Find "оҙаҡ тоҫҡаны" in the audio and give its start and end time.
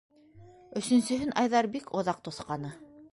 2.01-2.73